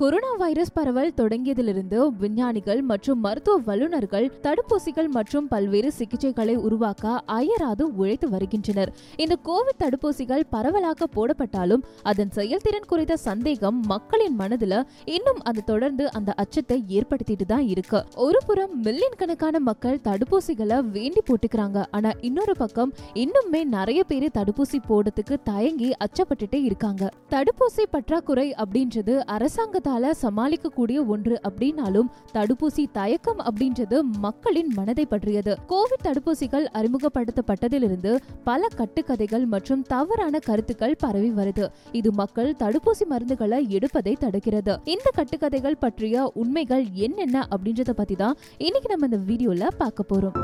Corona 0.00 0.30
virus 0.38 0.72
பரவல் 0.72 1.12
தொடங்கியதிலிருந்து 1.16 1.98
விஞ்ஞானிகள் 2.18 2.80
மற்றும் 2.82 3.20
மருத்துவ 3.20 3.58
வல்லுநர்கள் 3.64 4.32
தடுப்பூசிகள் 4.42 5.08
மற்றும் 5.08 5.48
பல்வேறு 5.48 5.92
சிகிச்சைகளை 5.98 6.54
உருவாக்க 6.56 7.22
அயராது 7.26 7.84
உழைத்து 7.96 8.28
வருகின்றனர். 8.28 8.90
இந்த 9.16 9.34
கோவிட் 9.44 9.78
தடுப்பூசிகள் 9.82 10.42
பரவலாக 10.50 11.06
போடப்பட்டாலும் 11.16 11.84
அதன் 12.02 12.30
செயல்திறன் 12.30 12.88
குறித்த 12.88 13.16
சந்தேகம் 13.16 13.78
மக்களின் 13.86 14.38
மனதுல 14.38 14.82
இன்னும் 15.04 15.40
அது 15.42 15.64
தொடர்ந்து 15.64 16.12
அந்த 16.12 16.32
அச்சத்தை 16.32 16.84
ஏற்படுத்திட்டு 16.88 17.46
தான் 17.46 17.66
இருக்கு. 17.66 18.04
ஒரு 18.16 18.40
புறம் 18.46 18.80
மில்லியன் 18.80 19.16
கணக்கான 19.16 19.60
மக்கள் 19.60 20.02
தடுப்பூசிகளை 20.04 20.80
வேண்டி 20.88 21.22
போட்டுக்கிறாங்க. 21.28 21.84
ஆனா 21.90 22.12
இன்னொரு 22.20 22.56
பக்கம் 22.56 22.92
இன்னுமே 23.14 23.64
நிறைய 23.76 24.04
பேர் 24.04 24.28
தடுப்பூசி 24.40 24.80
போடுறதுக்கு 24.88 25.38
தயங்கி 25.44 25.92
அச்சப்பட்டுட்டே 26.06 26.62
இருக்காங்க. 26.64 27.12
தடுப்பூசி 27.30 27.86
பற்றாக்குறை 27.90 28.54
அப்படின்றது 28.64 29.16
அரசாங்க 29.38 29.82
அரசாங்கத்தால 29.84 30.10
சமாளிக்கக்கூடிய 30.22 30.98
ஒன்று 31.06 31.34
அப்படின்னாலும் 31.48 32.08
தடுப்பூசி 32.34 32.84
தயக்கம் 32.92 33.40
அப்படின்றது 33.48 33.96
மக்களின் 34.24 34.70
மனதை 34.76 35.04
பற்றியது. 35.06 35.52
கோவிட் 35.72 36.04
தடுப்பூசிகள் 36.06 36.66
அறிமுகப்படுத்தப்பட்டதிலிருந்து 36.78 38.12
பல 38.44 38.68
கட்டுக்கதைகள் 38.76 39.46
மற்றும் 39.54 39.84
தவறான 39.92 40.38
கருத்துக்கள் 40.38 40.96
பரவி 41.04 41.30
வருது. 41.40 41.66
இது 41.92 42.12
மக்கள் 42.22 42.52
தடுப்பூசி 42.62 43.06
மருந்துகளை 43.12 43.60
எடுப்பதை 43.68 44.16
தடுக்கிறது. 44.20 44.74
இந்த 44.94 45.10
கட்டுக்கதைகள் 45.18 45.80
பற்றிய 45.84 46.30
உண்மைகள் 46.34 46.86
என்னென்ன 47.06 47.46
அப்படின்றத 47.56 47.94
பத்தி 48.00 48.14
தான் 48.14 48.38
இன்னைக்கு 48.58 48.96
நம்ம 48.96 49.08
இந்த 49.10 49.20
வீடியோல 49.32 49.72
பார்க்க 49.82 50.10
போறோம். 50.12 50.38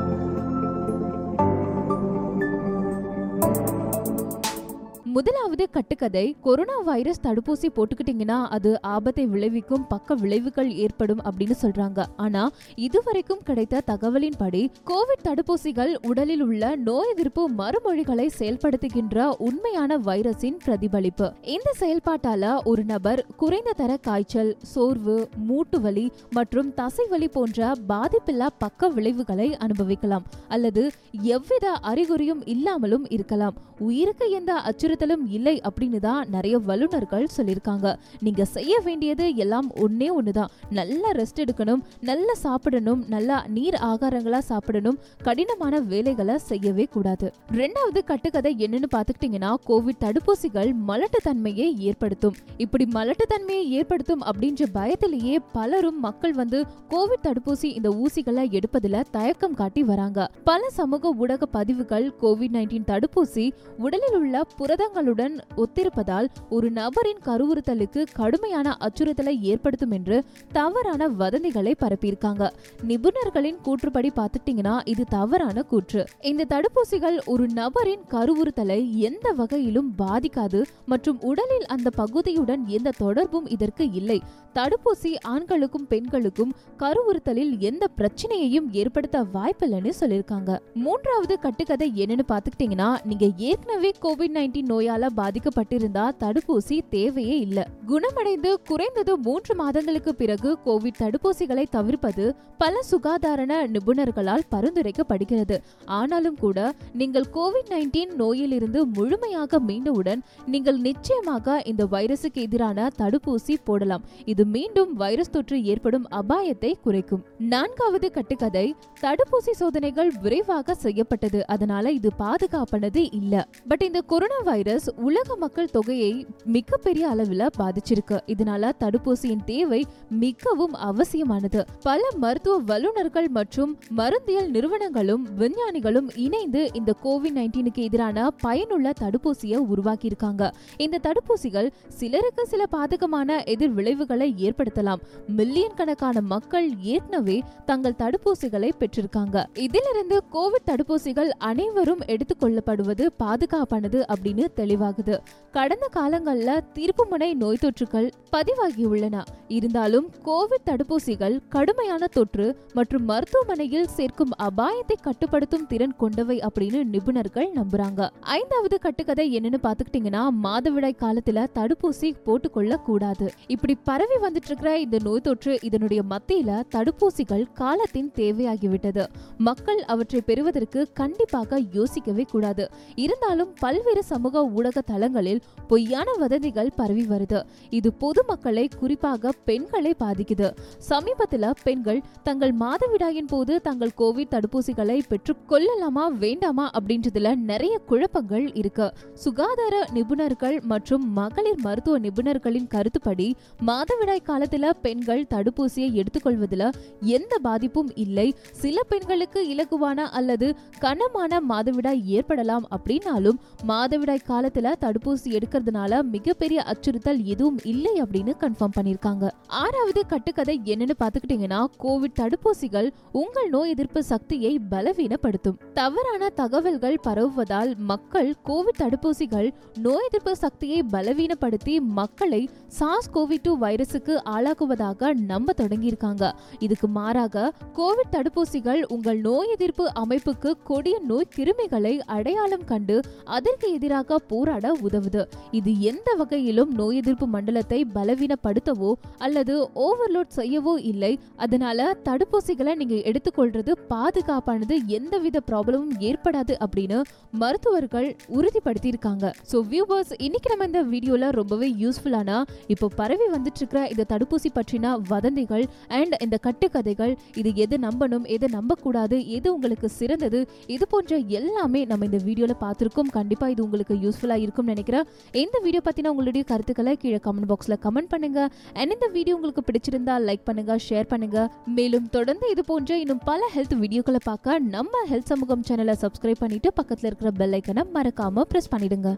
முதலாவது 5.15 5.69
கட்டுக்கதை 5.69 6.35
கொரோனா 6.41 6.75
வைரஸ் 6.79 7.21
தடுப்பூசி 7.23 7.67
போட்டுக்கிட்டீங்கன்னா 7.75 8.37
அது 8.55 8.81
ஆபத்தை 8.81 9.25
விளைவிக்கும் 9.25 9.87
பக்க 9.87 10.15
விளைவுகள் 10.15 10.69
ஏற்படும் 10.83 11.21
அப்படின்னு 11.21 11.55
சொல்றாங்க. 11.61 12.05
ஆனா 12.15 12.43
இதுவரைக்கும் 12.75 13.41
கிடைத்த 13.43 13.81
தகவலின்படி 13.87 14.61
கோவிட் 14.89 15.23
தடுப்பூசிகள் 15.23 15.91
உடலில் 16.07 16.41
உள்ள 16.41 16.75
நோய் 16.75 17.09
எதிர்ப்பு 17.09 17.43
மறுமொழிகளை 17.57 18.27
செயல்படுத்துகின்ற 18.39 19.33
உண்மையான 19.37 19.97
வைரஸின் 19.97 20.59
பிரதிபலிப்பு. 20.65 21.33
இந்த 21.55 21.73
செயல்பாட்டால 21.79 22.53
ஒரு 22.63 22.83
நபர் 22.83 23.25
குறைந்த 23.37 23.73
தர 23.73 23.97
காய்ச்சல் 23.97 24.53
சோர்வு 24.73 25.17
மூட்டு 25.49 25.81
வலி 25.81 26.11
மற்றும் 26.29 26.71
தசைவலி 26.77 27.29
போன்ற 27.31 27.73
பாதிப்பில்லா 27.89 28.49
பக்க 28.57 28.89
விளைவுகளை 28.89 29.57
அனுபவிக்கலாம். 29.57 30.25
அல்லது 30.47 30.91
எவ்வித 31.21 31.75
அறிகுறியும் 31.83 32.41
இல்லாமலும் 32.45 33.09
இருக்கலாம். 33.09 33.57
உயிருக்கு 33.79 34.25
எந்த 34.29 34.53
அச்சுறுத்தலும் 35.01 35.29
இல்லை 35.37 35.53
அப்படின்னு 35.67 35.99
தான் 36.07 36.27
நிறைய 36.33 36.55
வல்லுநர்கள் 36.69 37.27
சொல்லியிருக்காங்க. 37.35 37.87
நீங்க 38.25 38.43
செய்ய 38.55 38.73
வேண்டியது 38.87 39.25
எல்லாம் 39.43 39.67
ஒன்னே 39.83 40.07
ஒண்ணுதான். 40.17 40.51
நல்லா 40.77 41.09
ரெஸ்ட் 41.19 41.41
எடுக்கணும் 41.43 41.81
நல்லா 42.09 42.33
சாப்பிடணும் 42.45 43.01
நல்லா 43.13 43.37
நீர் 43.55 43.77
ஆகாரங்களா 43.89 44.39
சாப்பிடணும் 44.51 44.97
கடினமான 45.27 45.79
வேலைகளை 45.91 46.35
செய்யவே 46.49 46.85
கூடாது. 46.95 47.27
ரெண்டாவது 47.59 48.01
கட்டுக்கதை 48.11 48.51
என்னன்னு 48.65 48.89
பாத்துக்கிட்டீங்கன்னா 48.95 49.51
கோவிட் 49.69 50.01
தடுப்பூசிகள் 50.05 50.71
மலட்டுத்தன்மையை 50.89 51.67
ஏற்படுத்தும். 51.89 52.37
இப்படி 52.65 52.87
மலட்டுத்தன்மையை 52.97 53.65
ஏற்படுத்தும் 53.79 54.25
அப்படின்ற 54.31 54.69
பயத்திலேயே 54.77 55.35
பலரும் 55.57 55.99
மக்கள் 56.07 56.35
வந்து 56.41 56.61
கோவிட் 56.93 57.25
தடுப்பூசி 57.27 57.69
இந்த 57.79 57.89
ஊசிகளை 58.03 58.45
எடுப்பதுல 58.59 59.03
தயக்கம் 59.17 59.57
காட்டி 59.61 59.83
வராங்க. 59.91 60.19
பல 60.51 60.61
சமூக 60.79 61.13
ஊடக 61.23 61.45
பதிவுகள் 61.57 62.07
கோவிட் 62.21 62.55
நைன்டீன் 62.57 62.89
தடுப்பூசி 62.91 63.47
உடலில் 63.85 64.17
உள்ள 64.21 64.43
புரத 64.59 64.83
புரதங்களுடன் 64.91 65.35
ஒத்திருப்பதால் 65.55 66.27
ஒரு 66.49 66.67
நபரின் 66.71 67.21
கருவுறுத்தலுக்கு 67.25 68.01
கடுமையான 68.13 68.77
அச்சுறுத்தலை 68.79 69.33
ஏற்படுத்தும் 69.41 69.91
என்று 69.91 70.17
தவறான 70.51 71.07
வதந்திகளை 71.19 71.73
பரப்பியிருக்காங்க. 71.83 72.49
நிபுணர்களின் 72.87 73.59
கூற்றுப்படி 73.65 74.09
பார்த்துட்டீங்கன்னா 74.15 74.75
இது 74.85 75.03
தவறான 75.09 75.63
கூற்று. 75.63 76.01
இந்த 76.21 76.45
தடுப்பூசிகள் 76.49 77.17
ஒரு 77.25 77.47
நபரின் 77.53 78.03
கருவுறுத்தலை 78.09 78.79
எந்த 79.09 79.31
வகையிலும் 79.31 79.93
பாதிக்காது 79.97 80.61
மற்றும் 80.85 81.21
உடலில் 81.21 81.65
அந்த 81.65 81.89
பகுதியுடன் 81.97 82.65
எந்த 82.65 82.93
தொடர்பும் 82.97 83.47
இதற்கு 83.47 83.91
இல்லை. 83.91 84.19
தடுப்பூசி 84.53 85.13
ஆண்களுக்கும் 85.21 85.87
பெண்களுக்கும் 85.87 86.53
கருவுறுத்தலில் 86.79 87.53
எந்த 87.59 87.87
பிரச்சனையையும் 87.97 88.69
ஏற்படுத்த 88.71 89.23
வாய்ப்பில்லைன்னு 89.35 89.93
சொல்லியிருக்காங்க. 90.01 90.51
மூன்றாவது 90.73 91.39
கட்டுக்கதை 91.39 91.91
என்னன்னு 91.95 92.27
பாத்துக்கிட்டீங்கன்னா 92.31 92.91
நீங்க 93.05 93.25
ஏற்கனவே 93.37 93.91
கோவிட் 94.01 94.35
நைன்டீன் 94.37 94.69
நோயால 94.81 95.07
பாதிக்கப்பட்டிருந்தா 95.17 96.11
தடுப்பூசி 96.19 96.79
தேவையே 96.89 97.39
இல்ல. 97.39 97.67
குணமடைந்து 97.85 98.59
குறைந்தது 98.61 99.17
மூன்று 99.17 99.55
மாதங்களுக்கு 99.55 100.15
பிறகு 100.15 100.57
கோவிட் 100.65 100.99
தடுப்பூசிகளை 100.99 101.65
தவிர்ப்பது 101.69 102.35
பல 102.57 102.79
சுகாதாரண 102.91 103.67
நிபுணர்களால் 103.67 104.47
பரிந்துரைக்கப்படுகிறது. 104.51 105.57
ஆனாலும் 105.85 106.37
கூட 106.37 106.73
நீங்கள் 106.93 107.25
கோவிட் 107.33 107.69
நைன்டீன் 107.69 108.15
நோயிலிருந்து 108.15 108.85
முழுமையாக 108.85 109.59
மீண்டவுடன் 109.59 110.21
நீங்கள் 110.45 110.77
நிச்சயமாக 110.77 111.61
இந்த 111.65 111.85
வைரசுக்கு 111.85 112.33
எதிரான 112.33 112.89
தடுப்பூசி 112.97 113.55
போடலாம். 113.63 114.03
இது 114.25 114.45
மீண்டும் 114.45 114.93
வைரஸ் 114.93 115.29
தொற்று 115.29 115.63
ஏற்படும் 115.63 116.07
அபாயத்தை 116.11 116.73
குறைக்கும். 116.83 117.23
நான்காவது 117.37 118.11
கட்டுக்கதை 118.11 118.75
தடுப்பூசி 119.01 119.51
சோதனைகள் 119.51 120.11
விரைவாக 120.21 120.75
செய்யப்பட்டது. 120.75 121.47
அதனால 121.47 121.91
இது 121.91 122.11
பாதுகாப்பானது 122.17 123.13
இல்ல. 123.13 123.47
பட் 123.67 123.81
இந்த 123.81 124.01
கொரோனா 124.01 124.39
வைரஸ் 124.39 124.70
உலக 124.95 125.35
மக்கள் 125.35 125.69
தொகையை 125.69 126.25
மிகப்பெரிய 126.43 127.09
அளவுல 127.09 127.47
பாதிச்சிருக்கு. 127.59 128.19
இதனால 128.27 128.71
தடுப்பூசியின் 128.79 129.43
தேவை 129.45 129.85
மிகவும் 130.09 130.73
அவசியமானது. 130.73 131.65
பல 131.81 132.07
மருத்துவ 132.17 132.57
வல்லுநர்கள் 132.57 133.27
மற்றும் 133.27 133.79
மருந்தியல் 133.97 134.49
நிறுவனங்களும் 134.49 135.27
விஞ்ஞானிகளும் 135.35 136.09
இணைந்து 136.15 136.69
இந்த 136.73 136.95
கோவிட் 137.03 137.37
நைன்டீனுக்கு 137.37 137.75
எதிரான 137.75 138.31
பயனுள்ள 138.31 138.91
தடுப்பூசியை 138.99 139.59
உருவாக்கியிருக்காங்க. 139.75 140.51
இந்த 140.77 140.99
தடுப்பூசிகள் 141.03 141.71
சிலருக்கு 141.87 142.47
சில 142.47 142.63
பாதகமான 142.71 143.45
எதிர் 143.45 143.71
விளைவுகளை 143.71 144.35
ஏற்படுத்தலாம். 144.37 144.99
மில்லியன் 145.27 145.73
கணக்கான 145.73 146.21
மக்கள் 146.21 146.69
ஏற்கனவே 146.79 147.43
தங்கள் 147.65 147.95
தடுப்பூசிகளை 147.97 148.71
பெற்றிருக்காங்க. 148.79 149.45
இதிலிருந்து 149.57 150.23
கோவிட் 150.33 150.69
தடுப்பூசிகள் 150.71 151.29
அனைவரும் 151.37 151.99
எடுத்துக்கொள்ளப்படுவது 151.99 153.07
பாதுகாப்பானது 153.23 154.03
அப்படின்னு 154.13 154.47
தெளிவாகுது. 154.61 155.17
கடந்த 155.51 155.87
காலங்களில் 155.91 156.63
திருப்புமுனை 156.73 157.33
நோய் 157.33 157.61
தொற்றுகள் 157.61 158.11
பதிவாகியுள்ளன. 158.31 159.21
இருந்தாலும் 159.47 160.11
கோவிட் 160.25 160.65
தடுப்பூசிகள் 160.65 161.39
கடுமையான 161.49 162.07
தொற்று 162.07 162.45
மற்றும் 162.73 163.05
மருத்துவமனையில் 163.05 163.87
சேர்க்கும் 163.87 164.29
அபாயத்தை 164.39 164.95
கட்டுப்படுத்தும் 165.01 165.67
திறன் 165.67 165.95
கொண்டவை 165.95 166.37
அப்படின்னு 166.39 166.81
நிபுணர்கள் 166.93 167.49
நம்புறாங்க. 167.55 168.09
ஐந்தாவது 168.19 168.79
கட்டுக்கதை 168.79 169.25
என்னன்னு 169.39 169.59
பாத்துக்கிட்டீங்கன்னா 169.63 170.23
மாதவிடாய் 170.43 171.01
காலத்துல 171.03 171.47
தடுப்பூசி 171.55 172.13
போட்டுக்கொள்ள 172.23 172.77
கூடாது 172.77 173.31
இப்படி 173.47 173.77
பரவி 173.83 174.15
வந்துட்டு 174.15 174.49
இருக்கிற 174.51 174.79
இந்த 174.79 174.97
நோய் 175.03 175.21
தொற்று 175.21 175.59
இதனுடைய 175.61 176.03
மத்தியில 176.09 176.61
தடுப்பூசிகள் 176.75 177.45
காலத்தின் 177.53 178.11
தேவையாகிவிட்டது. 178.15 179.05
மக்கள் 179.37 179.81
அவற்றை 179.83 180.21
பெறுவதற்கு 180.25 180.89
கண்டிப்பாக 180.93 181.61
யோசிக்கவே 181.73 182.23
கூடாது. 182.23 182.69
இருந்தாலும் 182.95 183.53
பல்வேறு 183.59 184.03
சமூக 184.03 184.43
ஊடக 184.51 184.81
தளங்களில் 184.81 185.41
பொய்யான 185.67 186.11
வதந்திகள் 186.13 186.71
பரவி 186.75 187.05
வருது. 187.05 187.39
இது 187.69 187.93
பொதுமக்களை 187.93 188.69
குறிப்பாக 188.79 189.31
பெண்களை 189.45 189.95
பாதிக்குது. 189.99 190.47
சமீபத்துல 190.89 191.51
பெண்கள் 191.63 192.01
தங்கள் 192.23 192.53
மாதவிடாயின் 192.55 193.27
போது 193.27 193.61
தங்கள் 193.61 193.97
கோவிட் 193.97 194.33
தடுப்பூசிகளை 194.35 194.99
பெற்று 195.07 195.33
கொள்ளலாமா 195.45 196.07
வேண்டாமா 196.07 196.69
அப்படின்றதுல 196.69 197.35
நிறைய 197.35 197.77
குழப்பங்கள் 197.77 198.53
இருக்கு. 198.53 198.93
சுகாதார 199.13 199.87
நிபுணர்கள் 199.93 200.61
மற்றும் 200.61 201.11
மகளிர் 201.11 201.59
மருத்துவ 201.59 201.99
நிபுணர்களின் 201.99 202.67
கருத்துப்படி 202.67 203.35
மாதவிடாய் 203.67 204.27
காலத்துல 204.27 204.69
பெண்கள் 204.81 205.25
தடுப்பூசியை 205.29 205.89
எடுத்துக்கொள்வதில் 205.93 206.73
எந்த 206.99 207.39
பாதிப்பும் 207.39 207.95
இல்லை. 207.95 208.35
சில 208.51 208.83
பெண்களுக்கு 208.83 209.39
இலகுவான 209.55 209.99
அல்லது 210.11 210.55
கனமான 210.79 211.41
மாதவிடாய் 211.49 212.05
ஏற்படலாம் 212.05 212.67
அப்படின்னாலும் 212.71 213.39
மாதவிடாய் 213.67 214.27
காலத்துல 214.31 214.71
தடுப்பூசி 214.81 215.29
எடுக்கிறதுனால 215.29 216.01
மிகப்பெரிய 216.01 216.63
அச்சுறுத்தல் 216.63 217.23
எதுவும் 217.23 217.59
இல்லை 217.63 218.01
அப்படின்னு 218.01 218.33
கன்ஃபார்ம் 218.39 218.77
பண்ணிருக்காங்க 218.79 219.31
ஆறாவது 219.47 220.05
கட்டுக்கதை 220.05 220.61
என்னன்னு 220.65 220.91
பாத்துக்கிட்டீங்கன்னா 220.99 221.65
கோவிட் 221.83 222.19
தடுப்பூசிகள் 222.19 222.89
உங்கள் 223.11 223.49
நோய் 223.49 223.69
எதிர்ப்பு 223.69 224.03
சக்தியை 224.03 224.59
பலவீனப்படுத்தும். 224.71 225.57
தவறான 225.73 226.29
தகவல்கள் 226.29 226.99
பரவுவதால் 227.07 227.75
மக்கள் 227.75 228.35
கோவிட் 228.45 228.79
தடுப்பூசிகள் 228.79 229.51
நோய் 229.77 230.05
எதிர்ப்பு 230.05 230.35
சக்தியை 230.35 230.83
பலவீனப்படுத்தி 230.91 231.79
மக்களை 231.79 232.49
சாஸ் 232.67 233.09
கோவிட் 233.13 233.41
டூ 233.41 233.57
வைரஸுக்கு 233.59 234.17
ஆளாக்குவதாக 234.25 235.13
நம்ப 235.13 235.53
தொடங்கியிருக்காங்க. 235.57 236.31
இதுக்கு 236.59 236.87
மாறாக 236.87 237.53
கோவிட் 237.75 238.11
தடுப்பூசிகள் 238.11 238.83
உங்கள் 238.87 239.19
நோய் 239.19 239.49
எதிர்ப்பு 239.49 239.91
அமைப்புக்கு 239.99 240.53
கொடிய 240.63 240.99
நோய் 240.99 241.27
கிருமிகளை 241.35 241.99
அடையாளம் 241.99 242.65
கண்டு 242.65 243.01
அதற்கு 243.25 243.73
எதிராக 243.73 244.20
போராட 244.29 244.73
உதவுது. 244.87 245.23
இது 245.59 245.71
எந்த 245.91 246.09
வகையிலும் 246.21 246.71
நோய் 246.79 246.99
எதிர்ப்பு 247.01 247.27
மண்டலத்தை 247.35 247.79
பலவீனப்படுத்தவோ 247.95 248.91
அல்லது 249.25 249.55
ஓவர்லோட் 249.87 250.37
செய்யவோ 250.39 250.75
இல்லை. 250.91 251.11
அதனால 251.45 251.89
தடுப்பூசிகளை 252.07 252.75
நீங்க 252.81 252.95
எடுத்துக்கொள்றது 253.11 253.71
பாதுகாப்பானது 253.93 254.77
எந்தவித 254.99 255.41
ப்ராப்ளமும் 255.49 255.95
ஏற்படாது 256.09 256.53
அப்படின்னு 256.65 256.99
மருத்துவர்கள் 257.41 258.07
உறுதிப்படுத்தியிருக்காங்க. 258.37 259.25
ஸோ 259.51 259.57
வியூவர்ஸ் 259.71 260.13
இன்னைக்கு 260.25 260.49
நம்ம 260.53 260.67
இந்த 260.71 260.81
வீடியோல 260.93 261.29
ரொம்பவே 261.39 261.69
யூஸ்ஃபுல்லானா 261.83 262.37
இப்போ 262.73 262.87
பரவி 262.99 263.27
வந்துட்டு 263.35 263.59
இருக்கிற 263.61 263.81
இந்த 263.93 264.03
தடுப்பூசி 264.13 264.49
பற்றின 264.57 264.93
வதந்திகள் 265.11 265.65
அண்ட் 265.99 266.15
இந்த 266.25 266.37
கட்டுக்கதைகள் 266.47 267.13
இது 267.41 267.49
எது 267.65 267.75
நம்பணும் 267.87 268.25
எது 268.35 268.47
நம்பக்கூடாது 268.57 269.17
எது 269.37 269.47
உங்களுக்கு 269.55 269.87
சிறந்தது 269.99 270.39
இது 270.75 270.85
போன்ற 270.93 271.17
எல்லாமே 271.39 271.81
நம்ம 271.91 272.05
இந்த 272.09 272.19
வீடியோல 272.27 272.55
பார்த்துருக்கோம். 272.63 273.11
கண்டிப்பா 273.17 273.47
இது 273.53 273.61
உங்களுக்கு 273.67 273.95
யூஸ்ஃபுல்லாக 274.11 274.45
இருக்கும்னு 274.45 274.75
நினைக்கிறேன். 274.75 275.05
இந்த 275.45 275.57
வீடியோ 275.67 275.83
பற்றின 275.89 276.13
உங்களுடைய 276.13 276.43
கருத்துக்களை 276.53 276.95
கீழே 277.03 277.21
கமெண்ட் 277.27 277.49
பாக்ஸ்ல 277.53 277.77
கமெண்ட் 277.87 278.11
பண்ணுங்க. 278.15 278.39
அண்ட் 278.79 278.93
இந்த 278.97 279.09
வீடியோ 279.17 279.35
உங்களுக்கு 279.39 279.65
பிடிச்சிருந்தா 279.67 280.15
லைக் 280.27 280.47
பண்ணுங்க 280.49 280.75
ஷேர் 280.87 281.11
பண்ணுங்க. 281.13 281.47
மேலும் 281.77 282.07
தொடர்ந்து 282.17 282.45
இது 282.53 282.63
போன்ற 282.71 282.97
இன்னும் 283.03 283.23
பல 283.31 283.49
ஹெல்த் 283.55 283.75
வீடியோக்களை 283.83 284.21
பார்க்க 284.29 284.59
நம்ம 284.75 285.03
ஹெல்த் 285.11 285.31
சமூகம் 285.33 285.65
சேனலை 285.69 285.95
சப்ஸ்கிரைப் 286.05 286.43
பண்ணிட்டு 286.45 286.71
பக்கத்துல 286.81 287.09
இருக்கிற 287.11 287.31
பெல் 287.41 287.55
ஐக்கனை 287.59 287.85
மறக்காம 287.97 288.45
பிரஸ் 288.53 288.71
பண்ணிடுங்க. 288.75 289.09